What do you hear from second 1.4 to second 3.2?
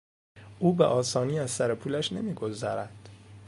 سرپولش نمیگذرد.